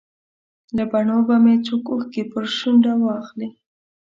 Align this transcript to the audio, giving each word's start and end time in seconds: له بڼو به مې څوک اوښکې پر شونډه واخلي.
له 0.75 0.83
بڼو 0.91 1.19
به 1.27 1.35
مې 1.43 1.55
څوک 1.65 1.83
اوښکې 1.93 2.23
پر 2.31 2.43
شونډه 2.57 2.93
واخلي. 3.03 3.49